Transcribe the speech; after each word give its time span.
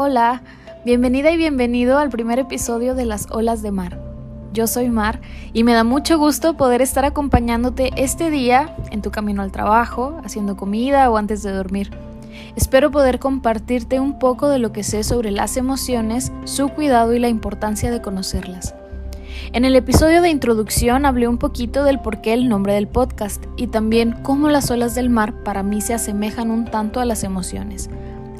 Hola, 0.00 0.42
bienvenida 0.84 1.32
y 1.32 1.36
bienvenido 1.36 1.98
al 1.98 2.08
primer 2.08 2.38
episodio 2.38 2.94
de 2.94 3.04
Las 3.04 3.26
Olas 3.32 3.62
de 3.62 3.72
Mar. 3.72 4.00
Yo 4.52 4.68
soy 4.68 4.90
Mar 4.90 5.20
y 5.52 5.64
me 5.64 5.72
da 5.72 5.82
mucho 5.82 6.18
gusto 6.18 6.56
poder 6.56 6.82
estar 6.82 7.04
acompañándote 7.04 7.90
este 7.96 8.30
día 8.30 8.76
en 8.92 9.02
tu 9.02 9.10
camino 9.10 9.42
al 9.42 9.50
trabajo, 9.50 10.20
haciendo 10.24 10.56
comida 10.56 11.10
o 11.10 11.16
antes 11.16 11.42
de 11.42 11.50
dormir. 11.50 11.90
Espero 12.54 12.92
poder 12.92 13.18
compartirte 13.18 13.98
un 13.98 14.20
poco 14.20 14.48
de 14.48 14.60
lo 14.60 14.70
que 14.70 14.84
sé 14.84 15.02
sobre 15.02 15.32
las 15.32 15.56
emociones, 15.56 16.30
su 16.44 16.68
cuidado 16.68 17.12
y 17.12 17.18
la 17.18 17.28
importancia 17.28 17.90
de 17.90 18.00
conocerlas. 18.00 18.76
En 19.52 19.64
el 19.64 19.74
episodio 19.74 20.22
de 20.22 20.30
introducción 20.30 21.06
hablé 21.06 21.26
un 21.26 21.38
poquito 21.38 21.82
del 21.82 21.98
por 21.98 22.20
qué 22.20 22.34
el 22.34 22.48
nombre 22.48 22.74
del 22.74 22.86
podcast 22.86 23.46
y 23.56 23.66
también 23.66 24.14
cómo 24.22 24.48
las 24.48 24.70
olas 24.70 24.94
del 24.94 25.10
mar 25.10 25.42
para 25.42 25.64
mí 25.64 25.80
se 25.80 25.92
asemejan 25.92 26.52
un 26.52 26.66
tanto 26.66 27.00
a 27.00 27.04
las 27.04 27.24
emociones. 27.24 27.90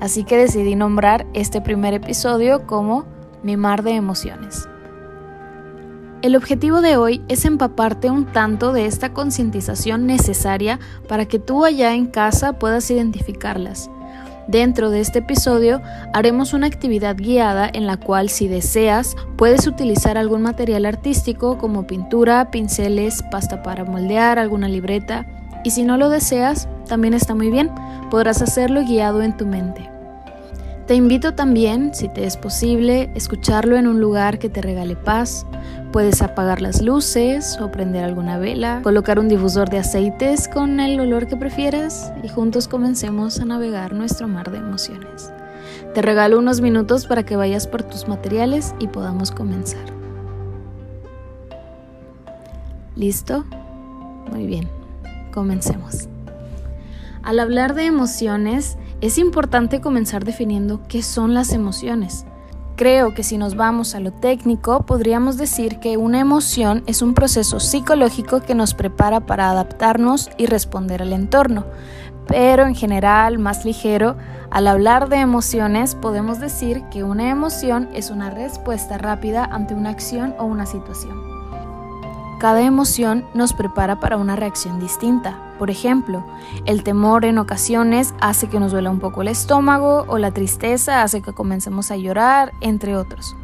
Así 0.01 0.25
que 0.25 0.37
decidí 0.37 0.77
nombrar 0.77 1.27
este 1.35 1.61
primer 1.61 1.95
episodio 1.95 2.67
como 2.67 3.05
Mi 3.43 3.57
mar 3.57 3.83
de 3.83 3.93
emociones. 3.93 4.69
El 6.23 6.35
objetivo 6.35 6.81
de 6.81 6.97
hoy 6.97 7.23
es 7.29 7.45
empaparte 7.45 8.11
un 8.11 8.27
tanto 8.27 8.73
de 8.73 8.87
esta 8.87 9.13
concientización 9.13 10.07
necesaria 10.07 10.81
para 11.07 11.27
que 11.27 11.39
tú 11.39 11.65
allá 11.65 11.95
en 11.95 12.07
casa 12.07 12.55
puedas 12.55 12.91
identificarlas. 12.91 13.89
Dentro 14.49 14.91
de 14.91 15.01
este 15.01 15.21
episodio 15.21 15.81
haremos 16.13 16.55
una 16.55 16.67
actividad 16.67 17.17
guiada 17.17 17.71
en 17.73 17.87
la 17.87 17.99
cual 17.99 18.31
si 18.31 18.49
deseas 18.49 19.15
puedes 19.37 19.67
utilizar 19.67 20.19
algún 20.19 20.43
material 20.43 20.87
artístico 20.87 21.59
como 21.59 21.87
pintura, 21.87 22.51
pinceles, 22.51 23.23
pasta 23.31 23.63
para 23.63 23.85
moldear, 23.85 24.39
alguna 24.39 24.69
libreta 24.69 25.27
y 25.65 25.71
si 25.71 25.85
no 25.85 25.97
lo 25.99 26.09
deseas 26.09 26.69
también 26.89 27.15
está 27.15 27.35
muy 27.35 27.51
bien, 27.51 27.71
podrás 28.11 28.43
hacerlo 28.43 28.81
guiado 28.83 29.23
en 29.23 29.37
tu 29.37 29.47
mente. 29.47 29.98
Te 30.89 30.95
invito 30.95 31.35
también, 31.35 31.95
si 31.95 32.09
te 32.09 32.25
es 32.25 32.39
posible, 32.39 33.11
escucharlo 33.15 33.77
en 33.77 33.87
un 33.87 34.01
lugar 34.01 34.39
que 34.39 34.49
te 34.49 34.63
regale 34.63 34.97
paz. 34.97 35.45
Puedes 35.93 36.23
apagar 36.23 36.63
las 36.63 36.81
luces 36.81 37.59
o 37.61 37.71
prender 37.71 38.05
alguna 38.05 38.39
vela, 38.39 38.81
colocar 38.83 39.19
un 39.19 39.29
difusor 39.29 39.69
de 39.69 39.81
aceites 39.81 40.49
con 40.49 40.81
el 40.81 40.99
olor 40.99 41.27
que 41.27 41.37
prefieras 41.37 42.11
y 42.23 42.29
juntos 42.29 42.69
comencemos 42.69 43.39
a 43.39 43.45
navegar 43.45 43.93
nuestro 43.93 44.29
mar 44.29 44.51
de 44.51 44.57
emociones. 44.57 45.31
Te 45.93 46.01
regalo 46.01 46.39
unos 46.39 46.63
minutos 46.63 47.05
para 47.05 47.23
que 47.23 47.37
vayas 47.37 47.67
por 47.67 47.83
tus 47.83 48.09
materiales 48.09 48.75
y 48.79 48.87
podamos 48.87 49.31
comenzar. 49.31 49.85
¿Listo? 52.97 53.45
Muy 54.31 54.47
bien, 54.47 54.67
comencemos. 55.35 56.09
Al 57.23 57.41
hablar 57.41 57.75
de 57.75 57.85
emociones, 57.85 58.79
es 59.01 59.19
importante 59.19 59.81
comenzar 59.81 60.25
definiendo 60.25 60.81
qué 60.89 61.03
son 61.03 61.35
las 61.35 61.53
emociones. 61.53 62.27
Creo 62.77 63.13
que 63.13 63.25
si 63.25 63.39
nos 63.39 63.57
vamos 63.57 63.95
a 63.95 64.01
lo 64.01 64.13
técnico, 64.13 64.87
podríamos 64.87 65.37
decir 65.37 65.81
que 65.81 65.97
una 65.97 66.21
emoción 66.21 66.83
es 66.87 67.03
un 67.03 67.15
proceso 67.15 67.59
psicológico 67.59 68.41
que 68.41 68.55
nos 68.55 68.75
prepara 68.75 69.21
para 69.21 69.51
adaptarnos 69.51 70.31
y 70.37 70.47
responder 70.47 71.03
al 71.03 71.13
entorno. 71.13 71.65
Pero 72.29 72.67
en 72.67 72.75
general, 72.75 73.39
más 73.39 73.65
ligero, 73.65 74.17
al 74.51 74.67
hablar 74.67 75.09
de 75.09 75.17
emociones, 75.17 75.95
podemos 75.95 76.41
decir 76.41 76.85
que 76.91 77.03
una 77.03 77.31
emoción 77.31 77.89
es 77.95 78.11
una 78.11 78.31
respuesta 78.31 78.99
rápida 78.99 79.45
ante 79.45 79.75
una 79.75 79.91
acción 79.91 80.35
o 80.39 80.45
una 80.45 80.67
situación. 80.67 81.38
Cada 82.39 82.63
emoción 82.63 83.27
nos 83.35 83.53
prepara 83.53 83.99
para 83.99 84.17
una 84.17 84.37
reacción 84.37 84.79
distinta. 84.79 85.37
Por 85.59 85.71
ejemplo, 85.71 86.25
el 86.67 86.85
temor 86.85 87.25
en 87.25 87.39
ocasiones 87.39 88.15
hace 88.21 88.49
que 88.49 88.61
nos 88.61 88.71
duela 88.71 88.91
un 88.91 89.01
poco 89.01 89.23
el 89.23 89.29
estómago 89.29 90.05
o 90.07 90.19
la 90.19 90.31
tristeza 90.31 91.03
hace 91.03 91.21
que 91.21 91.33
comencemos 91.33 91.91
a 91.91 91.97
llorar, 91.97 92.53
entre 92.61 92.97
otros. 92.97 93.37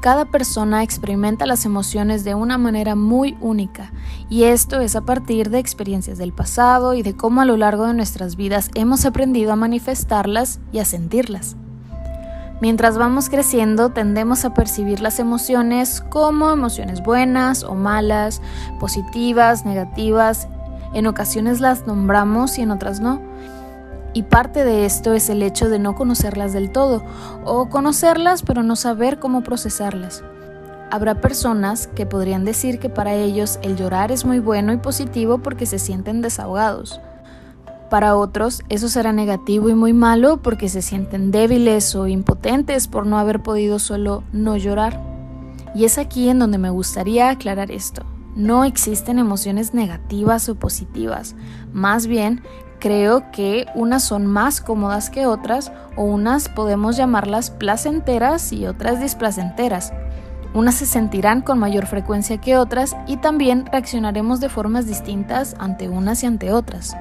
Cada 0.00 0.24
persona 0.24 0.82
experimenta 0.82 1.46
las 1.46 1.64
emociones 1.64 2.24
de 2.24 2.34
una 2.34 2.58
manera 2.58 2.96
muy 2.96 3.36
única 3.40 3.92
y 4.28 4.44
esto 4.44 4.80
es 4.80 4.96
a 4.96 5.02
partir 5.02 5.50
de 5.50 5.60
experiencias 5.60 6.18
del 6.18 6.32
pasado 6.32 6.94
y 6.94 7.02
de 7.02 7.16
cómo 7.16 7.40
a 7.40 7.44
lo 7.44 7.56
largo 7.56 7.86
de 7.86 7.94
nuestras 7.94 8.34
vidas 8.34 8.70
hemos 8.74 9.04
aprendido 9.04 9.52
a 9.52 9.56
manifestarlas 9.56 10.60
y 10.72 10.78
a 10.78 10.84
sentirlas. 10.84 11.56
Mientras 12.60 12.98
vamos 12.98 13.30
creciendo 13.30 13.90
tendemos 13.90 14.44
a 14.44 14.52
percibir 14.52 15.00
las 15.00 15.20
emociones 15.20 16.00
como 16.00 16.50
emociones 16.50 17.02
buenas 17.02 17.62
o 17.62 17.74
malas, 17.74 18.42
positivas, 18.80 19.64
negativas. 19.64 20.48
En 20.92 21.06
ocasiones 21.06 21.60
las 21.60 21.86
nombramos 21.86 22.58
y 22.58 22.62
en 22.62 22.72
otras 22.72 22.98
no. 22.98 23.22
Y 24.12 24.24
parte 24.24 24.64
de 24.64 24.86
esto 24.86 25.12
es 25.12 25.28
el 25.28 25.42
hecho 25.42 25.68
de 25.68 25.78
no 25.78 25.94
conocerlas 25.94 26.52
del 26.52 26.72
todo, 26.72 27.04
o 27.44 27.68
conocerlas 27.68 28.42
pero 28.42 28.64
no 28.64 28.74
saber 28.74 29.20
cómo 29.20 29.42
procesarlas. 29.42 30.24
Habrá 30.90 31.20
personas 31.20 31.86
que 31.86 32.06
podrían 32.06 32.44
decir 32.44 32.80
que 32.80 32.88
para 32.88 33.12
ellos 33.12 33.60
el 33.62 33.76
llorar 33.76 34.10
es 34.10 34.24
muy 34.24 34.40
bueno 34.40 34.72
y 34.72 34.78
positivo 34.78 35.38
porque 35.38 35.66
se 35.66 35.78
sienten 35.78 36.22
desahogados. 36.22 37.00
Para 37.90 38.16
otros, 38.16 38.62
eso 38.68 38.88
será 38.88 39.12
negativo 39.12 39.70
y 39.70 39.74
muy 39.74 39.94
malo 39.94 40.42
porque 40.42 40.68
se 40.68 40.82
sienten 40.82 41.30
débiles 41.30 41.94
o 41.94 42.06
impotentes 42.06 42.86
por 42.86 43.06
no 43.06 43.18
haber 43.18 43.42
podido 43.42 43.78
solo 43.78 44.24
no 44.32 44.56
llorar. 44.58 45.00
Y 45.74 45.84
es 45.84 45.96
aquí 45.96 46.28
en 46.28 46.38
donde 46.38 46.58
me 46.58 46.70
gustaría 46.70 47.30
aclarar 47.30 47.70
esto. 47.70 48.04
No 48.36 48.64
existen 48.64 49.18
emociones 49.18 49.72
negativas 49.72 50.48
o 50.50 50.54
positivas. 50.54 51.34
Más 51.72 52.06
bien, 52.06 52.42
creo 52.78 53.30
que 53.32 53.66
unas 53.74 54.04
son 54.04 54.26
más 54.26 54.60
cómodas 54.60 55.08
que 55.08 55.26
otras 55.26 55.72
o 55.96 56.04
unas 56.04 56.50
podemos 56.50 56.96
llamarlas 56.96 57.50
placenteras 57.50 58.52
y 58.52 58.66
otras 58.66 59.00
displacenteras. 59.00 59.94
Unas 60.54 60.76
se 60.76 60.86
sentirán 60.86 61.40
con 61.40 61.58
mayor 61.58 61.86
frecuencia 61.86 62.38
que 62.38 62.56
otras 62.56 62.96
y 63.06 63.16
también 63.16 63.66
reaccionaremos 63.66 64.40
de 64.40 64.48
formas 64.48 64.86
distintas 64.86 65.54
ante 65.58 65.88
unas 65.88 66.22
y 66.22 66.26
ante 66.26 66.52
otras. 66.52 66.96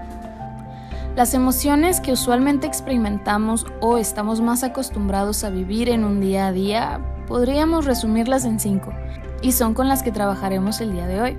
Las 1.17 1.33
emociones 1.33 1.99
que 1.99 2.11
usualmente 2.11 2.67
experimentamos 2.67 3.65
o 3.81 3.97
estamos 3.97 4.39
más 4.39 4.63
acostumbrados 4.63 5.43
a 5.43 5.49
vivir 5.49 5.89
en 5.89 6.03
un 6.03 6.21
día 6.21 6.45
a 6.45 6.51
día, 6.51 7.01
podríamos 7.25 7.85
resumirlas 7.85 8.45
en 8.45 8.59
cinco, 8.59 8.93
y 9.41 9.53
son 9.53 9.73
con 9.73 9.87
las 9.87 10.03
que 10.03 10.11
trabajaremos 10.11 10.79
el 10.79 10.91
día 10.91 11.07
de 11.07 11.19
hoy, 11.19 11.37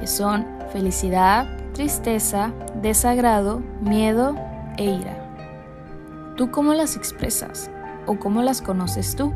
que 0.00 0.06
son 0.06 0.46
felicidad, 0.72 1.46
tristeza, 1.74 2.54
desagrado, 2.80 3.62
miedo 3.82 4.34
e 4.78 4.84
ira. 4.84 6.34
¿Tú 6.38 6.50
cómo 6.50 6.72
las 6.72 6.96
expresas 6.96 7.70
o 8.06 8.18
cómo 8.18 8.40
las 8.40 8.62
conoces 8.62 9.14
tú? 9.14 9.34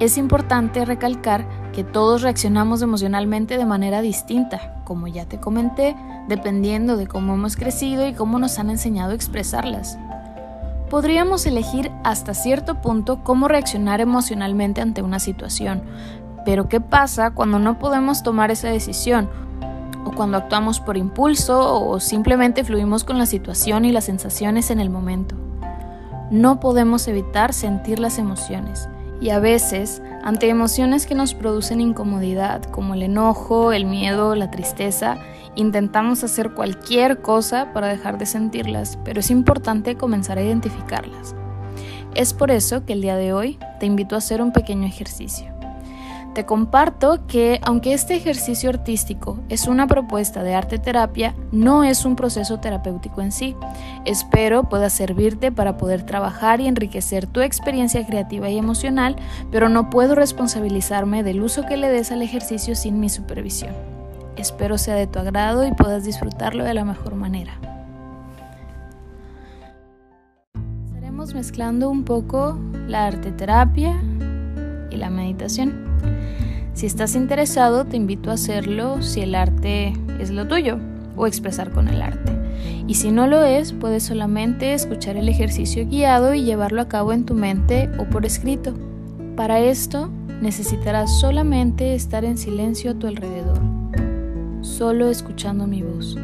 Es 0.00 0.16
importante 0.16 0.84
recalcar 0.84 1.44
que 1.72 1.82
todos 1.82 2.22
reaccionamos 2.22 2.82
emocionalmente 2.82 3.58
de 3.58 3.64
manera 3.64 4.00
distinta, 4.00 4.80
como 4.84 5.08
ya 5.08 5.24
te 5.24 5.40
comenté, 5.40 5.96
dependiendo 6.28 6.96
de 6.96 7.08
cómo 7.08 7.34
hemos 7.34 7.56
crecido 7.56 8.06
y 8.06 8.12
cómo 8.12 8.38
nos 8.38 8.60
han 8.60 8.70
enseñado 8.70 9.10
a 9.10 9.16
expresarlas. 9.16 9.98
Podríamos 10.88 11.46
elegir 11.46 11.90
hasta 12.04 12.32
cierto 12.32 12.80
punto 12.80 13.24
cómo 13.24 13.48
reaccionar 13.48 14.00
emocionalmente 14.00 14.80
ante 14.80 15.02
una 15.02 15.18
situación, 15.18 15.82
pero 16.44 16.68
¿qué 16.68 16.80
pasa 16.80 17.32
cuando 17.32 17.58
no 17.58 17.80
podemos 17.80 18.22
tomar 18.22 18.52
esa 18.52 18.68
decisión? 18.68 19.28
O 20.04 20.12
cuando 20.12 20.36
actuamos 20.36 20.78
por 20.78 20.96
impulso 20.96 21.88
o 21.88 21.98
simplemente 21.98 22.62
fluimos 22.62 23.02
con 23.02 23.18
la 23.18 23.26
situación 23.26 23.84
y 23.84 23.90
las 23.90 24.04
sensaciones 24.04 24.70
en 24.70 24.78
el 24.78 24.90
momento. 24.90 25.34
No 26.30 26.60
podemos 26.60 27.08
evitar 27.08 27.52
sentir 27.52 27.98
las 27.98 28.18
emociones 28.18 28.88
y 29.20 29.30
a 29.30 29.40
veces, 29.40 30.00
ante 30.22 30.48
emociones 30.48 31.06
que 31.06 31.14
nos 31.14 31.34
producen 31.34 31.80
incomodidad, 31.80 32.62
como 32.64 32.94
el 32.94 33.02
enojo, 33.02 33.72
el 33.72 33.84
miedo, 33.84 34.34
la 34.34 34.50
tristeza, 34.50 35.18
intentamos 35.56 36.22
hacer 36.22 36.54
cualquier 36.54 37.20
cosa 37.20 37.72
para 37.72 37.88
dejar 37.88 38.18
de 38.18 38.26
sentirlas, 38.26 38.98
pero 39.04 39.20
es 39.20 39.30
importante 39.30 39.96
comenzar 39.96 40.38
a 40.38 40.42
identificarlas. 40.42 41.34
Es 42.14 42.32
por 42.32 42.50
eso 42.50 42.84
que 42.84 42.92
el 42.92 43.02
día 43.02 43.16
de 43.16 43.32
hoy 43.32 43.58
te 43.80 43.86
invito 43.86 44.14
a 44.14 44.18
hacer 44.18 44.40
un 44.40 44.52
pequeño 44.52 44.86
ejercicio. 44.86 45.57
Te 46.38 46.46
comparto 46.46 47.26
que 47.26 47.58
aunque 47.64 47.94
este 47.94 48.14
ejercicio 48.14 48.70
artístico 48.70 49.40
es 49.48 49.66
una 49.66 49.88
propuesta 49.88 50.44
de 50.44 50.54
arte 50.54 50.78
terapia, 50.78 51.34
no 51.50 51.82
es 51.82 52.04
un 52.04 52.14
proceso 52.14 52.60
terapéutico 52.60 53.22
en 53.22 53.32
sí. 53.32 53.56
Espero 54.04 54.68
pueda 54.68 54.88
servirte 54.88 55.50
para 55.50 55.76
poder 55.76 56.04
trabajar 56.04 56.60
y 56.60 56.68
enriquecer 56.68 57.26
tu 57.26 57.40
experiencia 57.40 58.06
creativa 58.06 58.48
y 58.50 58.56
emocional, 58.56 59.16
pero 59.50 59.68
no 59.68 59.90
puedo 59.90 60.14
responsabilizarme 60.14 61.24
del 61.24 61.42
uso 61.42 61.66
que 61.66 61.76
le 61.76 61.88
des 61.88 62.12
al 62.12 62.22
ejercicio 62.22 62.76
sin 62.76 63.00
mi 63.00 63.08
supervisión. 63.08 63.72
Espero 64.36 64.78
sea 64.78 64.94
de 64.94 65.08
tu 65.08 65.18
agrado 65.18 65.66
y 65.66 65.72
puedas 65.72 66.04
disfrutarlo 66.04 66.62
de 66.62 66.74
la 66.74 66.84
mejor 66.84 67.16
manera. 67.16 67.58
Estaremos 70.86 71.34
mezclando 71.34 71.90
un 71.90 72.04
poco 72.04 72.56
la 72.86 73.06
arte 73.06 73.32
terapia 73.32 74.00
y 74.88 74.98
la 74.98 75.10
meditación. 75.10 75.88
Si 76.78 76.86
estás 76.86 77.16
interesado, 77.16 77.86
te 77.86 77.96
invito 77.96 78.30
a 78.30 78.34
hacerlo 78.34 79.02
si 79.02 79.20
el 79.20 79.34
arte 79.34 79.94
es 80.20 80.30
lo 80.30 80.46
tuyo 80.46 80.78
o 81.16 81.26
expresar 81.26 81.72
con 81.72 81.88
el 81.88 82.00
arte. 82.00 82.30
Y 82.86 82.94
si 82.94 83.10
no 83.10 83.26
lo 83.26 83.42
es, 83.42 83.72
puedes 83.72 84.04
solamente 84.04 84.74
escuchar 84.74 85.16
el 85.16 85.28
ejercicio 85.28 85.84
guiado 85.88 86.34
y 86.34 86.44
llevarlo 86.44 86.80
a 86.80 86.86
cabo 86.86 87.12
en 87.12 87.26
tu 87.26 87.34
mente 87.34 87.90
o 87.98 88.04
por 88.04 88.24
escrito. 88.24 88.74
Para 89.34 89.58
esto, 89.58 90.08
necesitarás 90.40 91.18
solamente 91.18 91.96
estar 91.96 92.24
en 92.24 92.38
silencio 92.38 92.92
a 92.92 92.94
tu 92.94 93.08
alrededor, 93.08 93.58
solo 94.60 95.08
escuchando 95.08 95.66
mi 95.66 95.82
voz. 95.82 96.16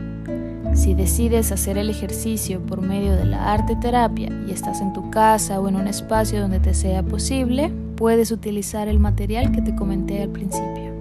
Si 0.73 0.95
decides 0.95 1.51
hacer 1.51 1.79
el 1.79 1.91
ejercicio 1.91 2.65
por 2.65 2.81
medio 2.81 3.17
de 3.17 3.25
la 3.25 3.53
arte 3.53 3.75
terapia 3.75 4.31
y 4.47 4.53
estás 4.53 4.81
en 4.81 4.93
tu 4.93 5.11
casa 5.11 5.59
o 5.59 5.69
en 5.69 5.75
un 5.75 5.89
espacio 5.89 6.41
donde 6.41 6.61
te 6.61 6.75
sea 6.75 7.03
posible, 7.03 7.73
puedes 7.97 8.31
utilizar 8.31 8.89
el 8.89 8.99
material 8.99 9.53
que 9.53 9.63
te 9.63 9.75
comenté 9.75 10.23
al 10.23 10.31
principio, 10.31 10.93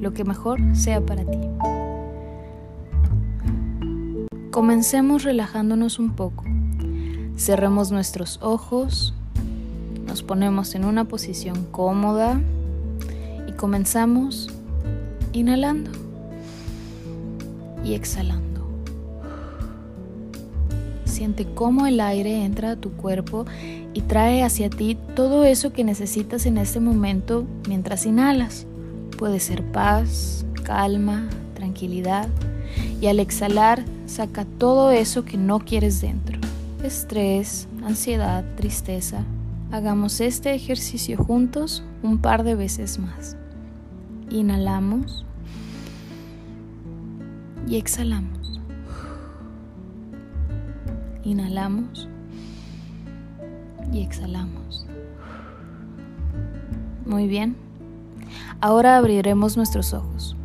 lo 0.00 0.12
que 0.12 0.24
mejor 0.24 0.60
sea 0.74 1.00
para 1.00 1.24
ti. 1.24 1.38
Comencemos 4.50 5.24
relajándonos 5.24 5.98
un 5.98 6.14
poco. 6.14 6.44
Cerremos 7.36 7.90
nuestros 7.90 8.38
ojos, 8.42 9.14
nos 10.06 10.22
ponemos 10.22 10.74
en 10.74 10.84
una 10.84 11.04
posición 11.04 11.66
cómoda 11.70 12.40
y 13.48 13.52
comenzamos 13.52 14.50
inhalando 15.32 15.90
y 17.82 17.94
exhalando. 17.94 18.52
Siente 21.06 21.46
cómo 21.54 21.86
el 21.86 22.00
aire 22.00 22.44
entra 22.44 22.72
a 22.72 22.76
tu 22.76 22.92
cuerpo 22.92 23.46
y 23.94 24.00
trae 24.02 24.42
hacia 24.42 24.70
ti 24.70 24.96
todo 25.14 25.44
eso 25.44 25.72
que 25.72 25.84
necesitas 25.84 26.46
en 26.46 26.58
este 26.58 26.80
momento 26.80 27.46
mientras 27.68 28.06
inhalas. 28.06 28.66
Puede 29.18 29.40
ser 29.40 29.62
paz, 29.72 30.44
calma, 30.64 31.28
tranquilidad 31.54 32.28
y 33.00 33.06
al 33.06 33.20
exhalar 33.20 33.84
saca 34.06 34.44
todo 34.44 34.90
eso 34.90 35.24
que 35.24 35.36
no 35.36 35.60
quieres 35.60 36.00
dentro. 36.00 36.38
Estrés, 36.82 37.68
ansiedad, 37.84 38.44
tristeza. 38.56 39.24
Hagamos 39.70 40.20
este 40.20 40.54
ejercicio 40.54 41.16
juntos 41.16 41.84
un 42.02 42.18
par 42.18 42.44
de 42.44 42.54
veces 42.54 42.98
más. 42.98 43.36
Inhalamos 44.30 45.24
y 47.68 47.76
exhalamos. 47.76 48.60
Inhalamos 51.24 52.08
y 53.92 54.02
exhalamos. 54.02 54.86
Muy 57.04 57.26
bien. 57.26 57.56
Ahora 58.60 58.96
abriremos 58.96 59.56
nuestros 59.56 59.92
ojos. 59.92 60.36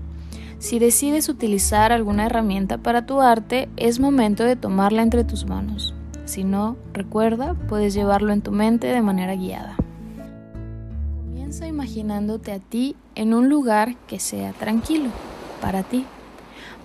Si 0.59 0.79
decides 0.79 1.29
utilizar 1.29 1.91
alguna 1.91 2.25
herramienta 2.25 2.77
para 2.79 3.05
tu 3.05 3.21
arte, 3.21 3.69
es 3.77 3.99
momento 3.99 4.43
de 4.43 4.55
tomarla 4.55 5.03
entre 5.03 5.23
tus 5.23 5.45
manos. 5.45 5.93
Si 6.25 6.43
no, 6.43 6.75
recuerda, 6.93 7.53
puedes 7.69 7.93
llevarlo 7.93 8.33
en 8.33 8.41
tu 8.41 8.51
mente 8.51 8.87
de 8.87 9.01
manera 9.01 9.35
guiada. 9.35 9.77
Comienza 11.21 11.67
imaginándote 11.67 12.51
a 12.51 12.59
ti 12.59 12.95
en 13.15 13.33
un 13.33 13.49
lugar 13.49 13.95
que 14.07 14.19
sea 14.19 14.51
tranquilo, 14.53 15.09
para 15.61 15.83
ti. 15.83 16.05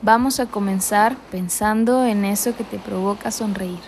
Vamos 0.03 0.39
a 0.39 0.47
comenzar 0.47 1.17
pensando 1.31 2.05
en 2.05 2.25
eso 2.25 2.55
que 2.55 2.65
te 2.65 2.79
provoca 2.79 3.31
sonreír. 3.31 3.81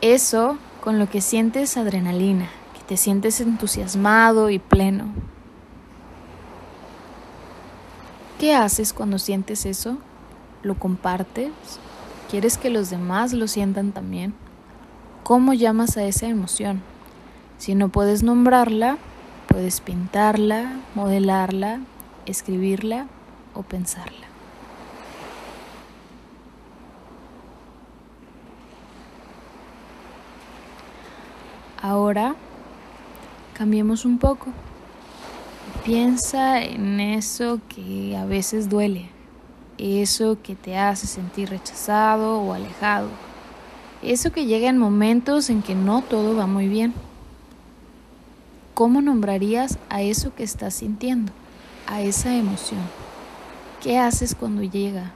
Eso 0.00 0.58
con 0.86 1.00
lo 1.00 1.10
que 1.10 1.20
sientes 1.20 1.76
adrenalina, 1.76 2.48
que 2.72 2.80
te 2.86 2.96
sientes 2.96 3.40
entusiasmado 3.40 4.50
y 4.50 4.60
pleno. 4.60 5.06
¿Qué 8.38 8.54
haces 8.54 8.92
cuando 8.92 9.18
sientes 9.18 9.66
eso? 9.66 9.98
¿Lo 10.62 10.76
compartes? 10.76 11.50
¿Quieres 12.30 12.56
que 12.56 12.70
los 12.70 12.88
demás 12.88 13.32
lo 13.32 13.48
sientan 13.48 13.90
también? 13.90 14.32
¿Cómo 15.24 15.54
llamas 15.54 15.96
a 15.96 16.04
esa 16.04 16.28
emoción? 16.28 16.82
Si 17.58 17.74
no 17.74 17.88
puedes 17.88 18.22
nombrarla, 18.22 18.96
puedes 19.48 19.80
pintarla, 19.80 20.78
modelarla, 20.94 21.80
escribirla 22.26 23.08
o 23.54 23.64
pensarla. 23.64 24.25
Ahora 31.86 32.34
cambiemos 33.54 34.04
un 34.04 34.18
poco. 34.18 34.46
Piensa 35.84 36.60
en 36.60 36.98
eso 36.98 37.60
que 37.68 38.16
a 38.16 38.24
veces 38.24 38.68
duele, 38.68 39.08
eso 39.78 40.36
que 40.42 40.56
te 40.56 40.76
hace 40.76 41.06
sentir 41.06 41.48
rechazado 41.48 42.40
o 42.40 42.54
alejado, 42.54 43.08
eso 44.02 44.32
que 44.32 44.46
llega 44.46 44.68
en 44.68 44.78
momentos 44.78 45.48
en 45.48 45.62
que 45.62 45.76
no 45.76 46.02
todo 46.02 46.34
va 46.34 46.48
muy 46.48 46.66
bien. 46.66 46.92
¿Cómo 48.74 49.00
nombrarías 49.00 49.78
a 49.88 50.02
eso 50.02 50.34
que 50.34 50.42
estás 50.42 50.74
sintiendo, 50.74 51.30
a 51.86 52.00
esa 52.00 52.34
emoción? 52.34 52.80
¿Qué 53.80 53.96
haces 53.96 54.34
cuando 54.34 54.64
llega? 54.64 55.12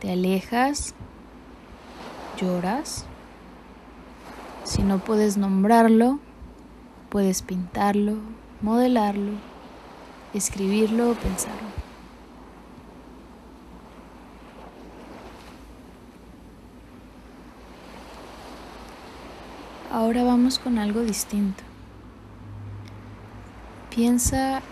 ¿Te 0.00 0.12
alejas? 0.12 0.94
¿Lloras? 2.40 3.04
Si 4.66 4.82
no 4.82 4.98
puedes 4.98 5.36
nombrarlo, 5.36 6.18
puedes 7.08 7.42
pintarlo, 7.42 8.16
modelarlo, 8.60 9.34
escribirlo 10.34 11.12
o 11.12 11.14
pensarlo. 11.14 11.68
Ahora 19.92 20.24
vamos 20.24 20.58
con 20.58 20.78
algo 20.78 21.02
distinto. 21.02 21.62
Piensa 23.94 24.62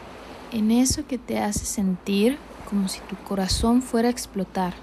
en 0.50 0.72
eso 0.72 1.06
que 1.06 1.18
te 1.18 1.38
hace 1.38 1.64
sentir 1.64 2.36
como 2.68 2.88
si 2.88 2.98
tu 3.02 3.14
corazón 3.18 3.80
fuera 3.80 4.08
a 4.08 4.10
explotar. 4.10 4.74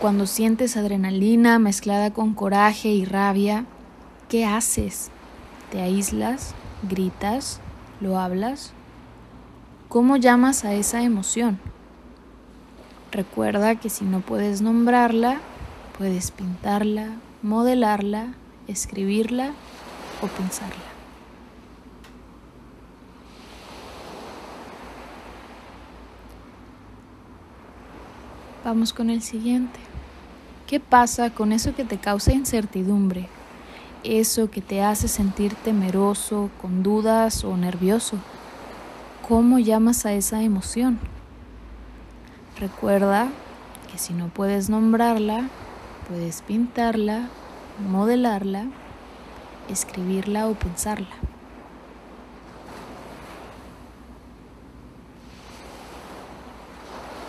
Cuando 0.00 0.26
sientes 0.26 0.78
adrenalina 0.78 1.58
mezclada 1.58 2.10
con 2.10 2.32
coraje 2.32 2.88
y 2.88 3.04
rabia, 3.04 3.66
¿qué 4.32 4.46
haces? 4.46 5.10
¿Te 5.70 5.82
aíslas? 5.82 6.54
¿Gritas? 6.88 7.60
¿Lo 8.00 8.18
hablas? 8.18 8.72
¿Cómo 9.90 10.16
llamas 10.16 10.64
a 10.64 10.72
esa 10.72 11.02
emoción? 11.02 11.60
Recuerda 13.10 13.74
que 13.74 13.90
si 13.90 14.06
no 14.06 14.20
puedes 14.20 14.62
nombrarla, 14.62 15.38
puedes 15.98 16.30
pintarla, 16.30 17.08
modelarla, 17.42 18.28
escribirla 18.68 19.50
o 20.22 20.28
pensarla. 20.28 20.80
Vamos 28.64 28.94
con 28.94 29.10
el 29.10 29.20
siguiente. 29.20 29.78
¿Qué 30.66 30.80
pasa 30.80 31.28
con 31.28 31.52
eso 31.52 31.74
que 31.74 31.84
te 31.84 31.98
causa 31.98 32.32
incertidumbre? 32.32 33.28
Eso 34.04 34.50
que 34.50 34.60
te 34.60 34.82
hace 34.82 35.08
sentir 35.08 35.54
temeroso, 35.54 36.50
con 36.60 36.82
dudas 36.82 37.44
o 37.44 37.56
nervioso. 37.56 38.18
¿Cómo 39.28 39.58
llamas 39.58 40.04
a 40.06 40.12
esa 40.12 40.42
emoción? 40.42 40.98
Recuerda 42.58 43.28
que 43.90 43.98
si 43.98 44.12
no 44.12 44.28
puedes 44.28 44.68
nombrarla, 44.68 45.48
puedes 46.08 46.42
pintarla, 46.42 47.28
modelarla, 47.88 48.66
escribirla 49.68 50.48
o 50.48 50.54
pensarla. 50.54 51.16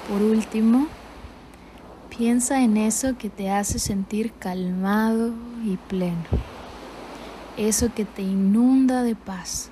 Por 0.09 0.21
último, 0.21 0.87
piensa 2.09 2.61
en 2.61 2.77
eso 2.77 3.17
que 3.17 3.29
te 3.29 3.49
hace 3.49 3.79
sentir 3.79 4.33
calmado 4.33 5.31
y 5.63 5.77
pleno 5.77 6.52
eso 7.57 7.93
que 7.93 8.05
te 8.05 8.22
inunda 8.22 9.03
de 9.03 9.15
paz. 9.15 9.69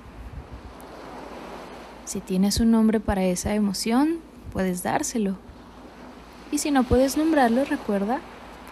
Si 2.04 2.20
tienes 2.20 2.60
un 2.60 2.70
nombre 2.70 3.00
para 3.00 3.24
esa 3.24 3.54
emoción, 3.54 4.18
puedes 4.52 4.82
dárselo. 4.82 5.36
Y 6.50 6.58
si 6.58 6.70
no 6.70 6.84
puedes 6.84 7.16
nombrarlo, 7.16 7.64
recuerda, 7.64 8.20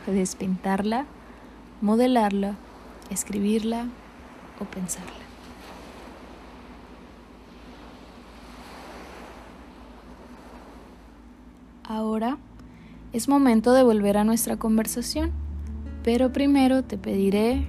puedes 0.04 0.36
pintarla, 0.36 1.06
modelarla, 1.80 2.56
escribirla 3.10 3.86
o 4.60 4.64
pensarla. 4.64 5.14
Ahora 11.84 12.36
es 13.12 13.28
momento 13.28 13.72
de 13.72 13.82
volver 13.82 14.16
a 14.18 14.24
nuestra 14.24 14.56
conversación, 14.56 15.32
pero 16.04 16.32
primero 16.32 16.84
te 16.84 16.98
pediré 16.98 17.66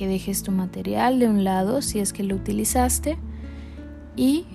que 0.00 0.08
dejes 0.08 0.42
tu 0.42 0.50
material 0.50 1.18
de 1.18 1.28
un 1.28 1.44
lado 1.44 1.82
si 1.82 1.98
es 1.98 2.14
que 2.14 2.22
lo 2.22 2.34
utilizaste 2.34 3.18
y 4.16 4.46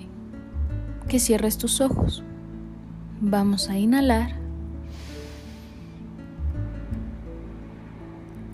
que 1.06 1.20
cierres 1.20 1.56
tus 1.56 1.80
ojos. 1.80 2.24
Vamos 3.20 3.70
a 3.70 3.78
inhalar 3.78 4.32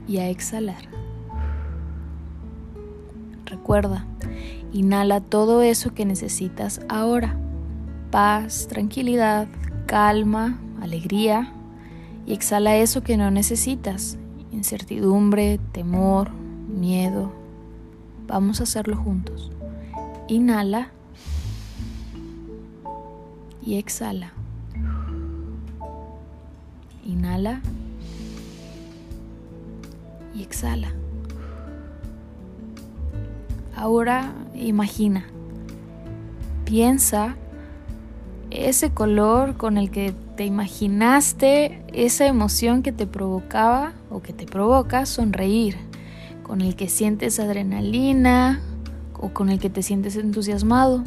y 0.06 0.18
a 0.18 0.28
exhalar. 0.28 0.82
Recuerda, 3.46 4.04
inhala 4.75 5.22
todo 5.22 5.62
eso 5.62 5.94
que 5.94 6.04
necesitas 6.04 6.82
ahora. 6.90 7.38
Paz, 8.11 8.66
tranquilidad, 8.68 9.49
calma, 9.87 10.61
alegría. 10.82 11.54
Y 12.26 12.34
exhala 12.34 12.76
eso 12.76 13.02
que 13.02 13.16
no 13.16 13.30
necesitas. 13.30 14.18
Incertidumbre, 14.52 15.58
temor, 15.72 16.41
miedo. 16.83 17.31
Vamos 18.27 18.59
a 18.59 18.65
hacerlo 18.65 18.97
juntos. 18.97 19.53
Inhala 20.27 20.91
y 23.65 23.77
exhala. 23.77 24.33
Inhala 27.05 27.61
y 30.35 30.43
exhala. 30.43 30.93
Ahora 33.77 34.33
imagina, 34.57 35.25
piensa 36.65 37.37
ese 38.51 38.91
color 38.91 39.57
con 39.57 39.79
el 39.79 39.93
que 39.93 40.12
te 40.37 40.47
imaginaste, 40.47 41.85
esa 41.93 42.27
emoción 42.27 42.83
que 42.83 42.91
te 42.91 43.07
provocaba 43.07 43.93
o 44.11 44.21
que 44.21 44.33
te 44.33 44.47
provoca 44.47 45.07
sonreír, 45.07 45.77
con 46.42 46.61
el 46.61 46.76
que 46.76 46.88
sientes 46.88 47.40
adrenalina 47.40 48.61
o 49.18 49.30
con 49.30 49.49
el 49.50 49.58
que 49.58 49.70
te 49.70 49.82
sientes 49.82 50.16
entusiasmado. 50.16 51.04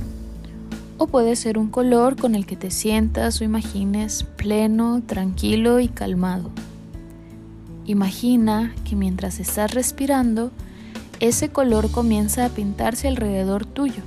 O 0.97 1.07
puede 1.07 1.35
ser 1.35 1.57
un 1.57 1.69
color 1.69 2.15
con 2.15 2.35
el 2.35 2.45
que 2.45 2.55
te 2.55 2.71
sientas 2.71 3.41
o 3.41 3.43
imagines 3.43 4.23
pleno, 4.23 5.01
tranquilo 5.05 5.79
y 5.79 5.89
calmado. 5.89 6.49
Imagina 7.85 8.73
que 8.83 8.95
mientras 8.95 9.39
estás 9.39 9.73
respirando, 9.73 10.51
ese 11.19 11.49
color 11.49 11.91
comienza 11.91 12.45
a 12.45 12.49
pintarse 12.49 13.07
alrededor 13.07 13.65
tuyo. 13.65 14.01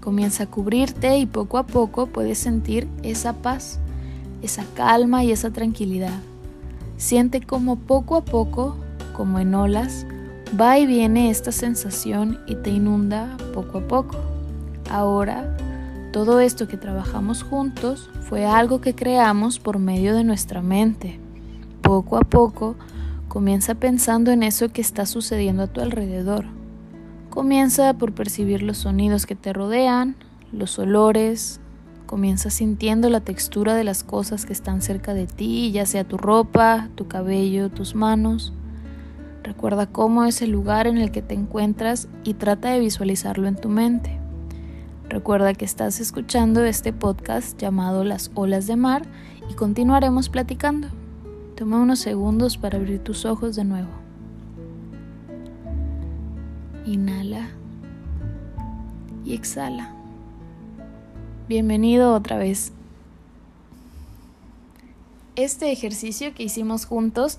Comienza 0.00 0.44
a 0.44 0.46
cubrirte 0.46 1.18
y 1.18 1.26
poco 1.26 1.58
a 1.58 1.66
poco 1.66 2.06
puedes 2.06 2.38
sentir 2.38 2.88
esa 3.02 3.34
paz, 3.34 3.78
esa 4.42 4.64
calma 4.74 5.22
y 5.22 5.32
esa 5.32 5.50
tranquilidad. 5.50 6.18
Siente 6.96 7.40
como 7.40 7.76
poco 7.76 8.16
a 8.16 8.24
poco, 8.24 8.76
como 9.12 9.38
en 9.38 9.54
olas, 9.54 10.06
va 10.60 10.78
y 10.78 10.86
viene 10.86 11.30
esta 11.30 11.52
sensación 11.52 12.40
y 12.46 12.56
te 12.56 12.70
inunda 12.70 13.36
poco 13.52 13.78
a 13.78 13.88
poco. 13.88 14.16
Ahora 14.90 15.56
todo 16.12 16.40
esto 16.40 16.68
que 16.68 16.76
trabajamos 16.76 17.42
juntos 17.42 18.10
fue 18.28 18.44
algo 18.44 18.82
que 18.82 18.94
creamos 18.94 19.58
por 19.58 19.78
medio 19.78 20.14
de 20.14 20.24
nuestra 20.24 20.60
mente. 20.60 21.18
Poco 21.80 22.18
a 22.18 22.20
poco, 22.20 22.76
comienza 23.28 23.74
pensando 23.74 24.30
en 24.30 24.42
eso 24.42 24.68
que 24.68 24.82
está 24.82 25.06
sucediendo 25.06 25.62
a 25.62 25.66
tu 25.68 25.80
alrededor. 25.80 26.44
Comienza 27.30 27.94
por 27.94 28.12
percibir 28.12 28.62
los 28.62 28.76
sonidos 28.76 29.24
que 29.24 29.34
te 29.34 29.54
rodean, 29.54 30.16
los 30.52 30.78
olores, 30.78 31.60
comienza 32.04 32.50
sintiendo 32.50 33.08
la 33.08 33.20
textura 33.20 33.74
de 33.74 33.84
las 33.84 34.04
cosas 34.04 34.44
que 34.44 34.52
están 34.52 34.82
cerca 34.82 35.14
de 35.14 35.26
ti, 35.26 35.72
ya 35.72 35.86
sea 35.86 36.04
tu 36.04 36.18
ropa, 36.18 36.90
tu 36.94 37.08
cabello, 37.08 37.70
tus 37.70 37.94
manos. 37.94 38.52
Recuerda 39.42 39.86
cómo 39.86 40.24
es 40.24 40.40
el 40.40 40.50
lugar 40.50 40.86
en 40.86 40.98
el 40.98 41.10
que 41.10 41.20
te 41.20 41.34
encuentras 41.34 42.08
y 42.22 42.34
trata 42.34 42.70
de 42.70 42.78
visualizarlo 42.78 43.48
en 43.48 43.56
tu 43.56 43.68
mente. 43.68 44.18
Recuerda 45.08 45.52
que 45.52 45.64
estás 45.64 46.00
escuchando 46.00 46.64
este 46.64 46.92
podcast 46.92 47.58
llamado 47.60 48.04
Las 48.04 48.30
olas 48.34 48.68
de 48.68 48.76
mar 48.76 49.02
y 49.50 49.54
continuaremos 49.54 50.28
platicando. 50.28 50.88
Toma 51.56 51.80
unos 51.80 51.98
segundos 51.98 52.56
para 52.56 52.78
abrir 52.78 53.00
tus 53.00 53.24
ojos 53.24 53.56
de 53.56 53.64
nuevo. 53.64 53.90
Inhala 56.86 57.48
y 59.24 59.34
exhala. 59.34 59.92
Bienvenido 61.48 62.14
otra 62.14 62.38
vez. 62.38 62.72
Este 65.34 65.72
ejercicio 65.72 66.34
que 66.34 66.44
hicimos 66.44 66.84
juntos 66.84 67.38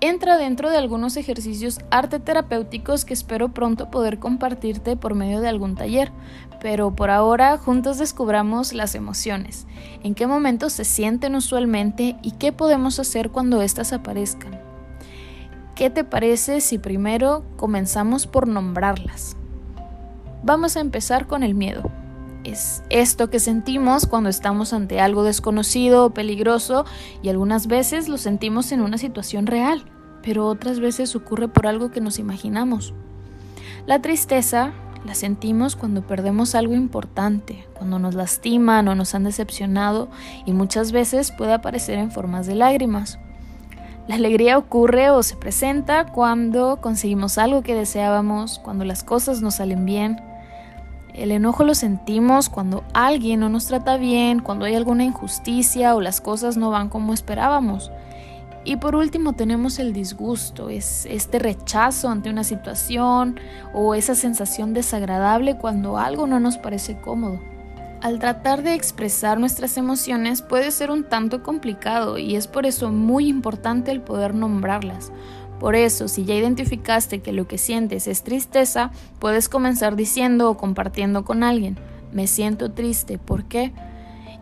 entra 0.00 0.36
dentro 0.36 0.70
de 0.70 0.76
algunos 0.76 1.16
ejercicios 1.16 1.80
arte 1.90 2.20
terapéuticos 2.20 3.04
que 3.04 3.14
espero 3.14 3.50
pronto 3.50 3.90
poder 3.90 4.18
compartirte 4.18 4.96
por 4.96 5.14
medio 5.14 5.40
de 5.40 5.48
algún 5.48 5.74
taller. 5.74 6.12
Pero 6.60 6.94
por 6.94 7.10
ahora 7.10 7.56
juntos 7.56 7.98
descubramos 7.98 8.72
las 8.72 8.94
emociones, 8.94 9.66
en 10.02 10.14
qué 10.14 10.26
momentos 10.26 10.72
se 10.72 10.84
sienten 10.84 11.34
usualmente 11.34 12.16
y 12.22 12.32
qué 12.32 12.52
podemos 12.52 12.98
hacer 12.98 13.30
cuando 13.30 13.62
éstas 13.62 13.92
aparezcan. 13.92 14.60
¿Qué 15.74 15.90
te 15.90 16.02
parece 16.02 16.60
si 16.60 16.78
primero 16.78 17.44
comenzamos 17.56 18.26
por 18.26 18.48
nombrarlas? 18.48 19.36
Vamos 20.42 20.76
a 20.76 20.80
empezar 20.80 21.28
con 21.28 21.44
el 21.44 21.54
miedo. 21.54 21.90
Es 22.48 22.82
esto 22.88 23.28
que 23.28 23.40
sentimos 23.40 24.06
cuando 24.06 24.30
estamos 24.30 24.72
ante 24.72 25.00
algo 25.00 25.22
desconocido 25.22 26.06
o 26.06 26.10
peligroso 26.10 26.86
y 27.22 27.28
algunas 27.28 27.66
veces 27.66 28.08
lo 28.08 28.16
sentimos 28.16 28.72
en 28.72 28.80
una 28.80 28.96
situación 28.96 29.46
real, 29.46 29.84
pero 30.22 30.46
otras 30.46 30.80
veces 30.80 31.14
ocurre 31.14 31.48
por 31.48 31.66
algo 31.66 31.90
que 31.90 32.00
nos 32.00 32.18
imaginamos. 32.18 32.94
La 33.86 34.00
tristeza 34.00 34.72
la 35.04 35.14
sentimos 35.14 35.76
cuando 35.76 36.06
perdemos 36.06 36.54
algo 36.54 36.74
importante, 36.74 37.66
cuando 37.74 37.98
nos 37.98 38.14
lastiman 38.14 38.88
o 38.88 38.94
nos 38.94 39.14
han 39.14 39.24
decepcionado 39.24 40.08
y 40.46 40.52
muchas 40.52 40.90
veces 40.90 41.32
puede 41.32 41.52
aparecer 41.52 41.98
en 41.98 42.10
formas 42.10 42.46
de 42.46 42.54
lágrimas. 42.54 43.18
La 44.06 44.14
alegría 44.14 44.56
ocurre 44.56 45.10
o 45.10 45.22
se 45.22 45.36
presenta 45.36 46.06
cuando 46.06 46.80
conseguimos 46.80 47.36
algo 47.36 47.62
que 47.62 47.74
deseábamos, 47.74 48.58
cuando 48.58 48.86
las 48.86 49.04
cosas 49.04 49.42
nos 49.42 49.56
salen 49.56 49.84
bien, 49.84 50.22
el 51.14 51.32
enojo 51.32 51.64
lo 51.64 51.74
sentimos 51.74 52.48
cuando 52.48 52.84
alguien 52.92 53.40
no 53.40 53.48
nos 53.48 53.66
trata 53.66 53.96
bien, 53.96 54.40
cuando 54.40 54.64
hay 54.64 54.74
alguna 54.74 55.04
injusticia 55.04 55.94
o 55.94 56.00
las 56.00 56.20
cosas 56.20 56.56
no 56.56 56.70
van 56.70 56.88
como 56.88 57.12
esperábamos. 57.12 57.90
Y 58.64 58.76
por 58.76 58.94
último 58.94 59.32
tenemos 59.32 59.78
el 59.78 59.92
disgusto, 59.92 60.68
es 60.68 61.06
este 61.06 61.38
rechazo 61.38 62.08
ante 62.08 62.28
una 62.28 62.44
situación 62.44 63.40
o 63.72 63.94
esa 63.94 64.14
sensación 64.14 64.74
desagradable 64.74 65.56
cuando 65.56 65.96
algo 65.96 66.26
no 66.26 66.38
nos 66.38 66.58
parece 66.58 67.00
cómodo. 67.00 67.40
Al 68.00 68.20
tratar 68.20 68.62
de 68.62 68.74
expresar 68.74 69.40
nuestras 69.40 69.76
emociones 69.76 70.42
puede 70.42 70.70
ser 70.70 70.90
un 70.90 71.02
tanto 71.04 71.42
complicado 71.42 72.18
y 72.18 72.36
es 72.36 72.46
por 72.46 72.64
eso 72.64 72.92
muy 72.92 73.26
importante 73.26 73.90
el 73.90 74.02
poder 74.02 74.34
nombrarlas, 74.34 75.10
por 75.60 75.74
eso, 75.74 76.08
si 76.08 76.24
ya 76.24 76.34
identificaste 76.34 77.20
que 77.20 77.32
lo 77.32 77.48
que 77.48 77.58
sientes 77.58 78.06
es 78.06 78.22
tristeza, 78.22 78.92
puedes 79.18 79.48
comenzar 79.48 79.96
diciendo 79.96 80.50
o 80.50 80.56
compartiendo 80.56 81.24
con 81.24 81.42
alguien, 81.42 81.76
me 82.12 82.26
siento 82.26 82.70
triste, 82.70 83.18
¿por 83.18 83.44
qué? 83.44 83.72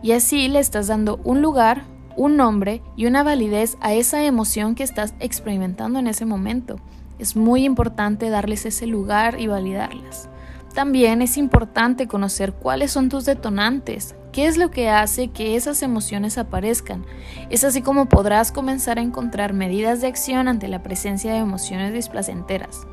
Y 0.03 0.11
así 0.11 0.47
le 0.47 0.59
estás 0.59 0.87
dando 0.87 1.19
un 1.23 1.41
lugar, 1.41 1.83
un 2.15 2.37
nombre 2.37 2.81
y 2.95 3.07
una 3.07 3.23
validez 3.23 3.77
a 3.81 3.93
esa 3.93 4.23
emoción 4.23 4.75
que 4.75 4.83
estás 4.83 5.15
experimentando 5.19 5.99
en 5.99 6.07
ese 6.07 6.25
momento. 6.25 6.79
Es 7.17 7.35
muy 7.35 7.65
importante 7.65 8.29
darles 8.29 8.65
ese 8.65 8.85
lugar 8.85 9.39
y 9.39 9.47
validarlas. 9.47 10.29
También 10.75 11.23
es 11.23 11.37
importante 11.37 12.07
conocer 12.07 12.53
cuáles 12.53 12.91
son 12.91 13.09
tus 13.09 13.25
detonantes, 13.25 14.15
qué 14.37 14.45
es 14.45 14.59
lo 14.59 14.69
que 14.69 14.87
hace 14.87 15.29
que 15.29 15.55
esas 15.55 15.81
emociones 15.81 16.37
aparezcan. 16.37 17.07
Es 17.49 17.63
así 17.63 17.81
como 17.81 18.05
podrás 18.05 18.51
comenzar 18.51 18.99
a 18.99 19.01
encontrar 19.01 19.53
medidas 19.53 19.99
de 19.99 20.05
acción 20.05 20.47
ante 20.47 20.67
la 20.67 20.83
presencia 20.83 21.33
de 21.33 21.39
emociones 21.39 21.91
displacenteras. 21.91 22.85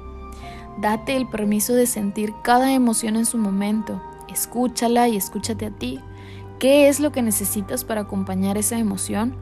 Date 0.81 1.15
el 1.15 1.29
permiso 1.29 1.75
de 1.75 1.85
sentir 1.85 2.33
cada 2.43 2.73
emoción 2.73 3.17
en 3.17 3.27
su 3.27 3.37
momento, 3.37 4.03
escúchala 4.33 5.07
y 5.09 5.19
escúchate 5.19 5.67
a 5.67 5.71
ti. 5.71 6.01
¿Qué 6.59 6.89
es 6.89 6.99
lo 6.99 7.13
que 7.13 7.21
necesitas 7.21 7.85
para 7.85 8.01
acompañar 8.01 8.57
esa 8.57 8.79
emoción? 8.79 9.37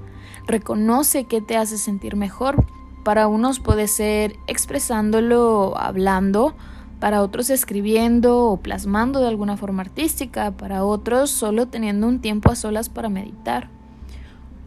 Reconoce 0.44 1.26
qué 1.26 1.40
te 1.40 1.56
hace 1.56 1.78
sentir 1.78 2.16
mejor. 2.16 2.66
Para 3.04 3.28
unos 3.28 3.60
puede 3.60 3.86
ser 3.86 4.34
expresándolo, 4.48 5.78
hablando, 5.78 6.56
para 7.02 7.20
otros 7.20 7.50
escribiendo 7.50 8.46
o 8.46 8.58
plasmando 8.58 9.18
de 9.18 9.26
alguna 9.26 9.56
forma 9.56 9.82
artística, 9.82 10.52
para 10.52 10.84
otros 10.84 11.30
solo 11.30 11.66
teniendo 11.66 12.06
un 12.06 12.20
tiempo 12.20 12.52
a 12.52 12.54
solas 12.54 12.88
para 12.88 13.08
meditar. 13.08 13.70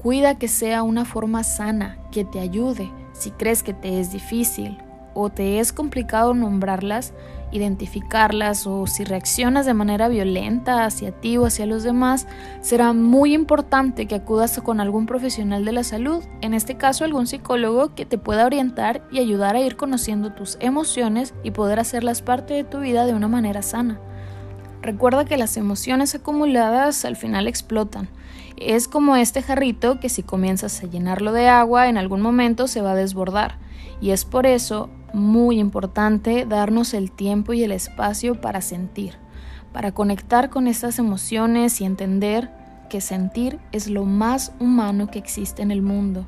Cuida 0.04 0.38
que 0.38 0.50
sea 0.50 0.84
una 0.84 1.06
forma 1.06 1.46
sana, 1.46 1.98
que 2.12 2.26
te 2.26 2.42
ayude 2.42 2.92
si 3.14 3.32
crees 3.32 3.64
que 3.64 3.74
te 3.74 4.02
es 4.02 4.12
difícil 4.12 4.78
o 5.14 5.30
te 5.30 5.60
es 5.60 5.72
complicado 5.72 6.34
nombrarlas, 6.34 7.14
identificarlas 7.56 8.68
o 8.68 8.88
si 8.88 9.04
reaccionas 9.04 9.66
de 9.66 9.74
manera 9.74 10.08
violenta 10.08 10.86
hacia 10.86 11.12
ti 11.12 11.38
o 11.38 11.46
hacia 11.46 11.66
los 11.66 11.84
demás, 11.84 12.28
será 12.62 12.94
muy 12.94 13.34
importante 13.34 14.06
que 14.06 14.16
acudas 14.16 14.60
con 14.62 14.80
algún 14.80 15.06
profesional 15.06 15.66
de 15.66 15.72
la 15.72 15.84
salud, 15.84 16.24
en 16.42 16.54
este 16.54 16.76
caso 16.76 17.04
algún 17.04 17.28
psicólogo 17.28 17.96
que 17.96 18.06
te 18.06 18.18
pueda 18.18 18.46
orientar 18.46 19.08
y 19.12 19.20
ayudar 19.20 19.56
a 19.56 19.62
ir 19.62 19.76
conociendo 19.76 20.34
tus 20.34 20.58
emociones 20.60 21.34
y 21.44 21.52
poder 21.52 21.80
hacerlas 21.80 22.22
parte 22.22 22.54
de 22.54 22.64
tu 22.64 22.80
vida 22.80 23.06
de 23.06 23.14
una 23.14 23.28
manera 23.28 23.62
sana. 23.62 24.00
Recuerda 24.86 25.26
que 25.26 25.38
las 25.38 25.58
emociones 25.58 26.14
acumuladas 26.14 27.06
al 27.06 27.16
final 27.16 27.48
explotan 27.48 28.08
Es 28.56 28.88
como 28.88 29.16
este 29.16 29.42
jarrito 29.42 30.00
que 30.00 30.10
si 30.10 30.22
comienzas 30.22 30.84
a 30.84 30.88
llenarlo 30.88 31.32
de 31.32 31.48
agua 31.48 31.90
en 31.90 31.98
algún 31.98 32.22
momento 32.22 32.68
se 32.68 32.82
va 32.82 32.92
a 32.92 32.96
desbordar. 32.96 33.58
Y 34.00 34.12
es 34.12 34.26
por 34.26 34.46
eso 34.46 34.92
muy 35.16 35.60
importante 35.60 36.46
darnos 36.46 36.94
el 36.94 37.12
tiempo 37.12 37.54
y 37.54 37.64
el 37.64 37.72
espacio 37.72 38.40
para 38.42 38.62
sentir, 38.62 39.14
para 39.72 39.94
conectar 39.94 40.50
con 40.50 40.68
estas 40.68 41.00
emociones 41.00 41.80
y 41.82 41.86
entender 41.86 42.52
que 42.90 43.02
sentir 43.02 43.60
es 43.72 43.88
lo 43.88 44.06
más 44.06 44.52
humano 44.60 45.10
que 45.10 45.18
existe 45.18 45.62
en 45.62 45.72
el 45.72 45.82
mundo 45.82 46.26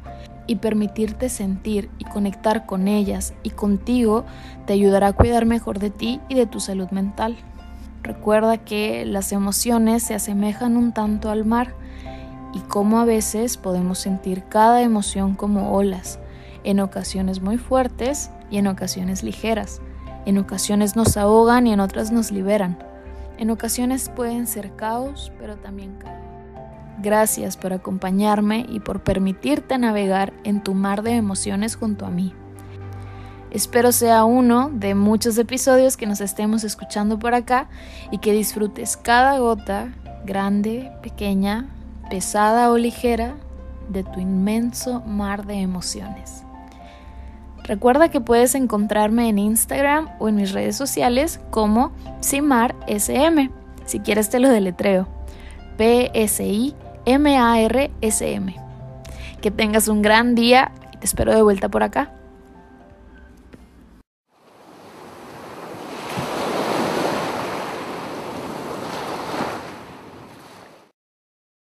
y 0.48 0.56
permitirte 0.56 1.29
sentir 1.29 1.89
y 2.00 2.06
conectar 2.06 2.65
con 2.65 2.88
ellas 2.88 3.34
y 3.44 3.50
contigo 3.50 4.25
te 4.65 4.74
ayudará 4.74 5.08
a 5.08 5.13
cuidar 5.13 5.46
mejor 5.46 5.79
de 5.79 5.89
ti 5.89 6.22
y 6.29 6.36
de 6.36 6.46
tu 6.46 6.60
salud 6.60 6.89
mental. 6.91 7.38
Recuerda 8.03 8.58
que 8.58 9.06
las 9.06 9.34
emociones 9.34 10.01
se 10.01 10.13
asemejan 10.13 10.77
un 10.77 10.94
tanto 10.94 11.29
al 11.29 11.44
mar 11.44 11.75
y 12.53 12.60
cómo 12.60 13.00
a 13.01 13.06
veces 13.06 13.58
podemos 13.58 14.00
sentir 14.00 14.46
cada 14.46 14.82
emoción 14.82 15.36
como 15.36 15.74
olas, 15.74 16.20
en 16.63 16.79
ocasiones 16.79 17.41
muy 17.41 17.57
fuertes 17.57 18.31
y 18.49 18.57
en 18.57 18.67
ocasiones 18.67 19.23
ligeras. 19.23 19.81
En 20.25 20.37
ocasiones 20.37 20.95
nos 20.95 21.17
ahogan 21.17 21.67
y 21.67 21.73
en 21.73 21.79
otras 21.79 22.11
nos 22.11 22.31
liberan. 22.31 22.77
En 23.37 23.49
ocasiones 23.49 24.09
pueden 24.09 24.47
ser 24.47 24.75
caos, 24.75 25.31
pero 25.39 25.57
también 25.57 25.95
calma. 25.99 26.17
Gracias 26.99 27.57
por 27.57 27.73
acompañarme 27.73 28.65
y 28.67 28.79
por 28.79 29.03
permitirte 29.03 29.77
navegar 29.77 30.33
en 30.43 30.63
tu 30.63 30.73
mar 30.73 31.03
de 31.03 31.11
emociones 31.11 31.75
junto 31.75 32.05
a 32.05 32.09
mí. 32.09 32.33
Espero 33.51 33.91
sea 33.91 34.25
uno 34.25 34.69
de 34.73 34.95
muchos 34.95 35.37
episodios 35.37 35.95
que 35.95 36.07
nos 36.07 36.21
estemos 36.21 36.63
escuchando 36.63 37.17
por 37.19 37.33
acá 37.33 37.69
y 38.11 38.17
que 38.17 38.33
disfrutes 38.33 38.97
cada 38.97 39.37
gota, 39.37 39.93
grande, 40.25 40.91
pequeña, 41.01 41.67
pesada 42.09 42.71
o 42.71 42.77
ligera, 42.77 43.35
de 43.89 44.03
tu 44.03 44.19
inmenso 44.19 45.01
mar 45.01 45.45
de 45.45 45.61
emociones. 45.61 46.43
Recuerda 47.67 48.09
que 48.09 48.21
puedes 48.21 48.55
encontrarme 48.55 49.27
en 49.27 49.38
Instagram 49.39 50.09
o 50.19 50.29
en 50.29 50.36
mis 50.38 50.53
redes 50.53 50.77
sociales 50.77 51.41
como 51.51 51.91
SimarSM. 52.21 53.51
Si 53.86 54.00
quieres 54.00 54.29
te 54.29 54.39
lo 54.39 54.50
deletreo. 54.50 55.07
P-S-I-M-A-R-S-M. 55.77 56.75
Que 59.41 59.51
tengas 59.51 59.88
un 59.89 60.01
gran 60.01 60.33
día 60.33 60.71
y 60.93 60.97
te 60.97 61.05
espero 61.05 61.36
de 61.36 61.41
vuelta 61.41 61.69
por 61.69 61.83
acá. 61.83 62.16